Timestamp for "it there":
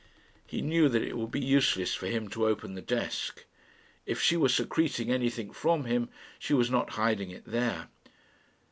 7.29-7.87